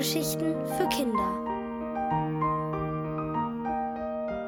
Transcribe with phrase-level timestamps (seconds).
[0.00, 1.44] Hörgeschichten für Kinder.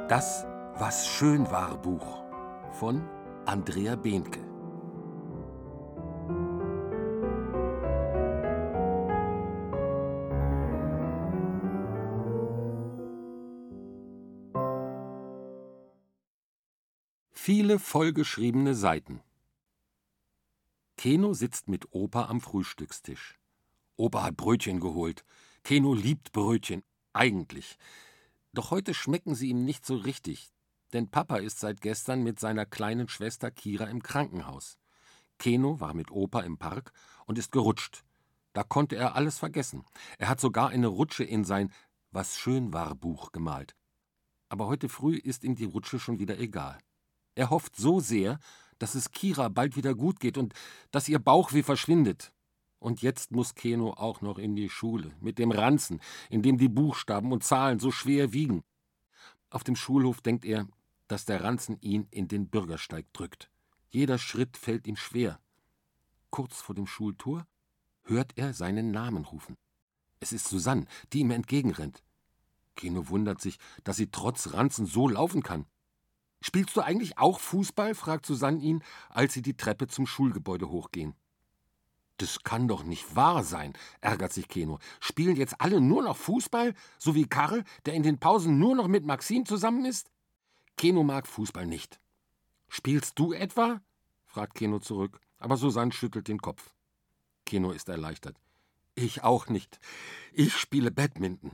[0.09, 0.47] Das,
[0.79, 2.25] was schön war Buch
[2.73, 3.07] von
[3.45, 4.41] Andrea Behnke.
[17.31, 19.21] Viele vollgeschriebene Seiten.
[20.97, 23.42] Keno sitzt mit Opa am Frühstückstisch.
[23.97, 25.25] Opa hat Brötchen geholt.
[25.65, 26.83] Keno liebt Brötchen,
[27.13, 27.79] eigentlich.
[28.53, 30.51] Doch heute schmecken sie ihm nicht so richtig,
[30.93, 34.79] denn Papa ist seit gestern mit seiner kleinen Schwester Kira im Krankenhaus.
[35.39, 36.93] Keno war mit Opa im Park
[37.27, 38.05] und ist gerutscht.
[38.53, 39.85] Da konnte er alles vergessen.
[40.19, 41.73] Er hat sogar eine Rutsche in sein
[42.11, 43.75] Was schön war Buch gemalt.
[44.51, 46.79] Aber heute früh ist ihm die Rutsche schon wieder egal.
[47.35, 48.39] Er hofft so sehr,
[48.79, 50.53] dass es Kira bald wieder gut geht und
[50.91, 52.33] dass ihr Bauchweh verschwindet.
[52.83, 56.69] Und jetzt muss Keno auch noch in die Schule, mit dem Ranzen, in dem die
[56.69, 58.65] Buchstaben und Zahlen so schwer wiegen.
[59.51, 60.67] Auf dem Schulhof denkt er,
[61.07, 63.53] dass der Ranzen ihn in den Bürgersteig drückt.
[63.91, 65.39] Jeder Schritt fällt ihm schwer.
[66.31, 67.47] Kurz vor dem Schultor
[68.03, 69.57] hört er seinen Namen rufen.
[70.19, 72.03] Es ist Susanne, die ihm entgegenrennt.
[72.75, 75.67] Keno wundert sich, dass sie trotz Ranzen so laufen kann.
[76.41, 77.95] Spielst du eigentlich auch Fußball?
[77.95, 81.15] fragt Susanne ihn, als sie die Treppe zum Schulgebäude hochgehen.
[82.19, 84.79] Das kann doch nicht wahr sein, ärgert sich Keno.
[85.01, 88.89] Spielen jetzt alle nur noch Fußball, so wie Karl, der in den Pausen nur noch
[88.89, 90.11] mit Maxim zusammen ist?
[90.77, 92.01] Keno mag Fußball nicht.
[92.69, 93.81] Spielst du etwa?
[94.25, 96.73] fragt Keno zurück, aber Susanne schüttelt den Kopf.
[97.45, 98.37] Keno ist erleichtert.
[98.95, 99.81] Ich auch nicht.
[100.33, 101.53] Ich spiele Badminton.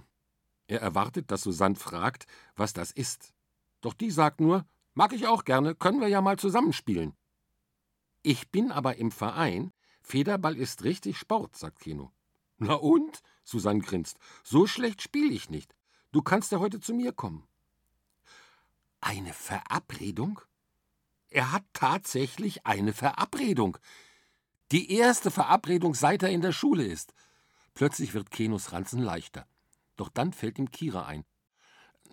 [0.67, 3.33] Er erwartet, dass Susanne fragt, was das ist.
[3.81, 7.15] Doch die sagt nur, mag ich auch gerne, können wir ja mal zusammenspielen.
[8.23, 9.73] Ich bin aber im Verein,
[10.09, 12.11] Federball ist richtig Sport, sagt Keno.
[12.57, 13.21] Na und?
[13.45, 14.17] Susanne grinst.
[14.43, 15.75] So schlecht spiele ich nicht.
[16.13, 17.47] Du kannst ja heute zu mir kommen.
[19.03, 20.41] Eine Verabredung?
[21.29, 23.77] Er hat tatsächlich eine Verabredung.
[24.73, 27.13] Die erste Verabredung, seit er in der Schule ist.
[27.75, 29.47] Plötzlich wird Kenos Ranzen leichter.
[29.97, 31.27] Doch dann fällt ihm Kira ein.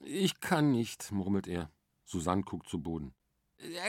[0.03, 1.71] Ich kann nicht, murmelt er.
[2.03, 3.15] Susanne guckt zu Boden.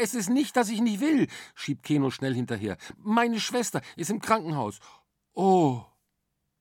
[0.01, 2.77] Es ist nicht, dass ich nicht will, schiebt Keno schnell hinterher.
[2.97, 4.79] Meine Schwester ist im Krankenhaus.
[5.33, 5.85] Oh,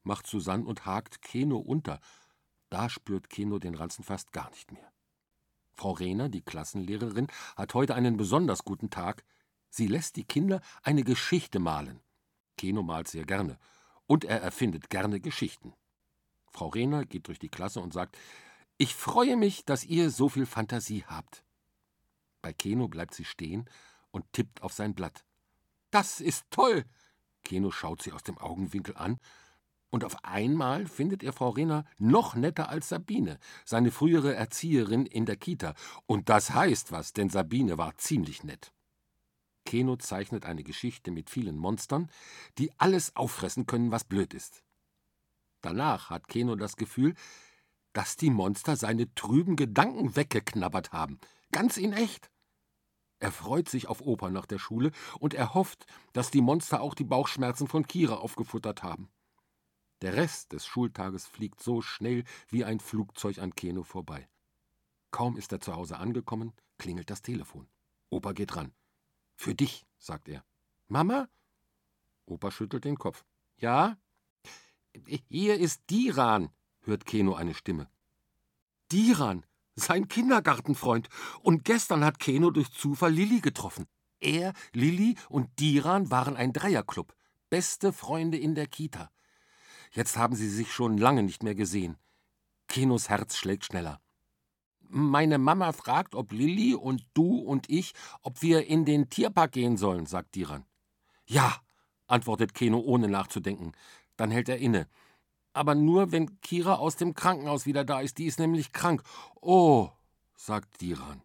[0.04, 2.00] macht Susanne und hakt Keno unter.
[2.70, 4.92] Da spürt Keno den Ranzen fast gar nicht mehr.
[5.74, 9.24] Frau Rehner, die Klassenlehrerin, hat heute einen besonders guten Tag.
[9.70, 12.02] Sie lässt die Kinder eine Geschichte malen.
[12.58, 13.60] Keno malt sehr gerne.
[14.08, 15.74] Und er erfindet gerne Geschichten.
[16.52, 18.18] Frau Rehner geht durch die Klasse und sagt:
[18.78, 21.44] Ich freue mich, dass ihr so viel Fantasie habt.
[22.46, 23.68] Bei Keno bleibt sie stehen
[24.12, 25.26] und tippt auf sein Blatt.
[25.90, 26.86] Das ist toll!
[27.44, 29.18] Keno schaut sie aus dem Augenwinkel an,
[29.90, 35.26] und auf einmal findet er Frau Rehner noch netter als Sabine, seine frühere Erzieherin in
[35.26, 35.74] der Kita.
[36.06, 38.72] Und das heißt was, denn Sabine war ziemlich nett.
[39.66, 42.12] Keno zeichnet eine Geschichte mit vielen Monstern,
[42.60, 44.62] die alles auffressen können, was blöd ist.
[45.62, 47.16] Danach hat Keno das Gefühl,
[47.94, 51.20] dass die Monster seine trüben Gedanken weggeknabbert haben,
[51.52, 52.30] ganz in echt.
[53.20, 56.94] Er freut sich auf Opa nach der Schule und er hofft, dass die Monster auch
[56.94, 59.10] die Bauchschmerzen von Kira aufgefuttert haben.
[60.02, 64.28] Der Rest des Schultages fliegt so schnell wie ein Flugzeug an Keno vorbei.
[65.12, 67.68] Kaum ist er zu Hause angekommen, klingelt das Telefon.
[68.10, 68.74] Opa geht ran.
[69.36, 70.44] Für dich, sagt er.
[70.88, 71.30] Mama?
[72.26, 73.24] Opa schüttelt den Kopf.
[73.58, 73.98] Ja?
[75.30, 76.50] Hier ist Diran,
[76.82, 77.90] hört Keno eine Stimme.
[78.92, 79.46] Diran,
[79.76, 81.10] sein Kindergartenfreund.
[81.42, 83.86] Und gestern hat Keno durch Zufall Lilly getroffen.
[84.20, 87.14] Er, Lilly und Diran waren ein Dreierclub.
[87.50, 89.12] Beste Freunde in der Kita.
[89.92, 91.98] Jetzt haben sie sich schon lange nicht mehr gesehen.
[92.68, 94.02] Kenos Herz schlägt schneller.
[94.88, 99.78] Meine Mama fragt, ob Lilly und du und ich, ob wir in den Tierpark gehen
[99.78, 100.66] sollen, sagt Diran.
[101.26, 101.56] Ja,
[102.08, 103.74] antwortet Keno ohne nachzudenken.
[104.16, 104.88] Dann hält er inne
[105.56, 108.18] aber nur, wenn Kira aus dem Krankenhaus wieder da ist.
[108.18, 109.04] Die ist nämlich krank.
[109.42, 109.90] Oh,
[110.36, 111.22] sagt Diran.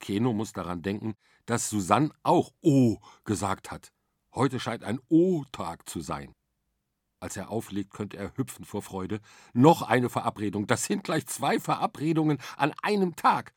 [0.00, 1.14] Keno muss daran denken,
[1.46, 3.92] dass Susanne auch Oh gesagt hat.
[4.34, 6.34] Heute scheint ein O-Tag zu sein.
[7.20, 9.20] Als er auflegt, könnte er hüpfen vor Freude.
[9.52, 10.66] Noch eine Verabredung.
[10.66, 13.54] Das sind gleich zwei Verabredungen an einem Tag.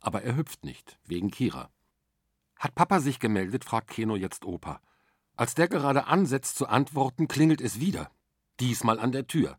[0.00, 1.70] Aber er hüpft nicht, wegen Kira.
[2.56, 3.64] Hat Papa sich gemeldet?
[3.64, 4.80] fragt Keno jetzt Opa.
[5.36, 8.10] Als der gerade ansetzt zu antworten, klingelt es wieder
[8.60, 9.58] diesmal an der Tür.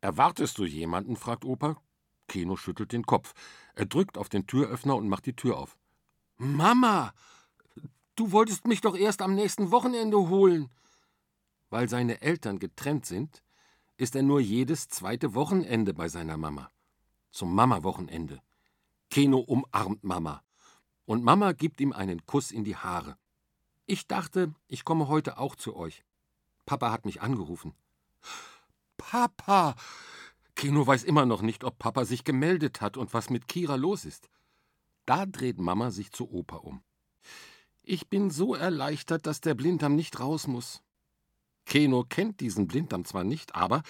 [0.00, 1.16] Erwartest du jemanden?
[1.16, 1.80] fragt Opa.
[2.28, 3.34] Keno schüttelt den Kopf.
[3.74, 5.76] Er drückt auf den Türöffner und macht die Tür auf.
[6.38, 7.12] Mama!
[8.16, 10.70] Du wolltest mich doch erst am nächsten Wochenende holen.
[11.70, 13.42] Weil seine Eltern getrennt sind,
[13.96, 16.70] ist er nur jedes zweite Wochenende bei seiner Mama.
[17.30, 18.40] Zum Mama-Wochenende.
[19.10, 20.42] Keno umarmt Mama.
[21.04, 23.16] Und Mama gibt ihm einen Kuss in die Haare.
[23.86, 26.04] Ich dachte, ich komme heute auch zu euch.
[26.66, 27.74] Papa hat mich angerufen.
[28.96, 29.74] Papa!
[30.54, 34.04] Keno weiß immer noch nicht, ob Papa sich gemeldet hat und was mit Kira los
[34.04, 34.28] ist.
[35.06, 36.82] Da dreht Mama sich zu Opa um.
[37.82, 40.82] Ich bin so erleichtert, dass der Blinddarm nicht raus muss.
[41.66, 43.82] Keno kennt diesen Blinddarm zwar nicht, aber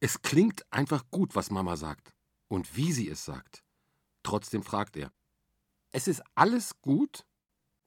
[0.00, 2.12] es klingt einfach gut, was Mama sagt.
[2.48, 3.64] Und wie sie es sagt.
[4.22, 5.12] Trotzdem fragt er.
[5.92, 7.24] Es ist alles gut?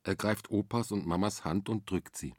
[0.03, 2.35] Er greift Opas und Mamas Hand und drückt sie.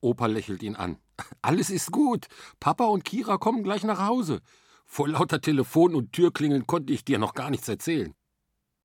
[0.00, 0.98] Opa lächelt ihn an.
[1.42, 2.26] Alles ist gut.
[2.60, 4.40] Papa und Kira kommen gleich nach Hause.
[4.84, 8.14] Vor lauter Telefon und Türklingeln konnte ich dir noch gar nichts erzählen.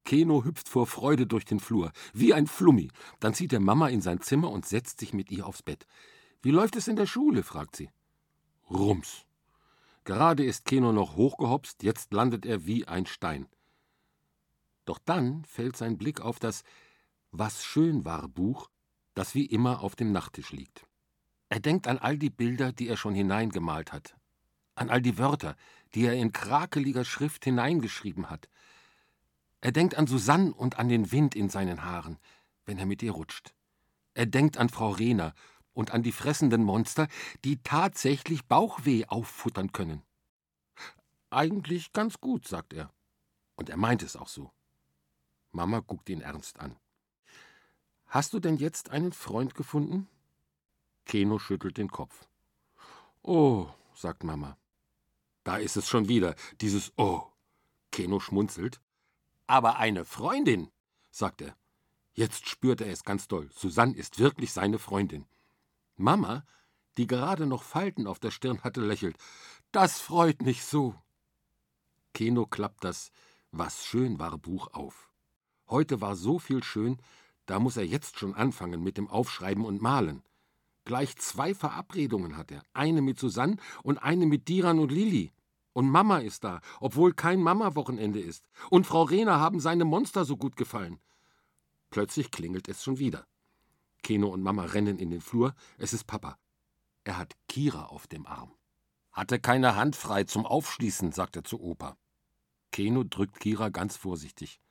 [0.04, 2.89] Keno hüpft vor Freude durch den Flur, wie ein Flummi.
[3.19, 5.86] Dann zieht er Mama in sein Zimmer und setzt sich mit ihr aufs Bett.
[6.42, 7.44] Wie läuft es in der Schule?
[7.44, 7.89] fragt sie.
[8.69, 9.25] Rums.
[10.04, 13.48] Gerade ist Keno noch hochgehopst, jetzt landet er wie ein Stein.
[14.86, 16.63] Doch dann fällt sein Blick auf das
[17.31, 18.69] Was schön war Buch,
[19.13, 20.88] das wie immer auf dem Nachttisch liegt.
[21.51, 24.15] Er denkt an all die Bilder, die er schon hineingemalt hat,
[24.74, 25.57] an all die Wörter,
[25.94, 28.48] die er in krakeliger Schrift hineingeschrieben hat.
[29.59, 32.18] Er denkt an Susanne und an den Wind in seinen Haaren,
[32.63, 33.53] wenn er mit ihr rutscht.
[34.13, 35.33] Er denkt an Frau Rehner
[35.74, 37.09] und an die fressenden Monster,
[37.44, 40.03] die tatsächlich Bauchweh auffuttern können.
[41.31, 42.94] Eigentlich ganz gut, sagt er.
[43.56, 44.53] Und er meint es auch so.
[45.51, 46.77] Mama guckt ihn ernst an.
[48.06, 50.07] Hast du denn jetzt einen Freund gefunden?
[51.06, 52.27] Keno schüttelt den Kopf.
[53.21, 54.57] Oh, sagt Mama.
[55.44, 57.24] Da ist es schon wieder, dieses Oh.
[57.92, 58.80] Keno schmunzelt.
[59.48, 60.71] Aber eine Freundin,
[61.09, 61.56] sagt er.
[62.13, 63.50] Jetzt spürt er es ganz doll.
[63.53, 65.25] Susanne ist wirklich seine Freundin.
[65.95, 66.45] Mama,
[66.98, 69.18] die gerade noch Falten auf der Stirn hatte, lächelt.
[69.71, 70.95] Das freut mich so.
[72.13, 73.12] Keno klappt das
[73.51, 75.09] Was schön war Buch auf.
[75.68, 77.01] Heute war so viel schön,
[77.45, 80.24] da muss er jetzt schon anfangen mit dem Aufschreiben und Malen.
[80.86, 82.63] Gleich zwei Verabredungen hat er.
[82.74, 85.31] Eine mit Susanne und eine mit Diran und Lili.
[85.74, 88.50] Und Mama ist da, obwohl kein Mama-Wochenende ist.
[88.69, 91.00] Und Frau Rehner haben seine Monster so gut gefallen.
[91.89, 93.25] Plötzlich klingelt es schon wieder.
[94.04, 95.54] Keno und Mama rennen in den Flur.
[95.78, 96.38] Es ist Papa.
[97.04, 98.51] Er hat Kira auf dem Arm.
[99.12, 101.98] Hatte keine Hand frei zum Aufschließen, sagt er zu Opa.
[102.72, 104.62] Keno drückt Kira ganz vorsichtig.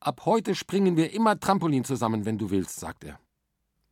[0.00, 3.18] Ab heute springen wir immer Trampolin zusammen, wenn du willst, sagt er.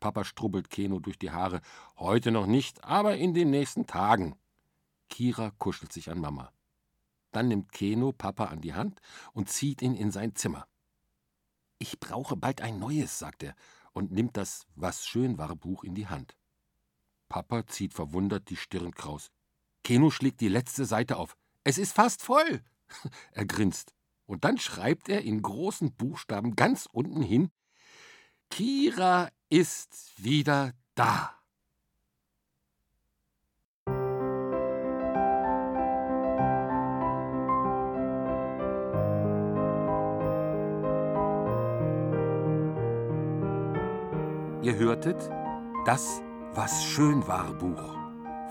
[0.03, 1.61] Papa strubbelt Keno durch die Haare.
[1.97, 4.35] Heute noch nicht, aber in den nächsten Tagen.
[5.09, 6.51] Kira kuschelt sich an Mama.
[7.31, 9.01] Dann nimmt Keno Papa an die Hand
[9.33, 10.67] und zieht ihn in sein Zimmer.
[11.79, 13.55] Ich brauche bald ein neues, sagt er
[13.93, 16.37] und nimmt das Was schön war Buch in die Hand.
[17.29, 19.31] Papa zieht verwundert die Stirn kraus.
[19.85, 21.37] Keno schlägt die letzte Seite auf.
[21.63, 22.65] Es ist fast voll.
[23.31, 23.95] er grinst.
[24.27, 27.53] Und dann schreibt er in großen Buchstaben ganz unten hin
[28.53, 31.31] Kira ist wieder da.
[44.63, 45.17] Ihr hörtet
[45.85, 46.23] Das
[46.55, 47.77] Was schön war Buch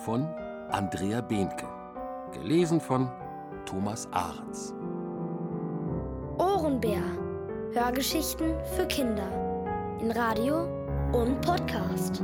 [0.06, 0.28] von
[0.70, 1.68] Andrea Behnke,
[2.32, 3.10] gelesen von
[3.66, 4.76] Thomas Ahrens.
[6.38, 7.02] Ohrenbär.
[7.74, 9.32] Hörgeschichten für Kinder
[10.02, 10.81] in Radio
[11.14, 12.22] und Podcast.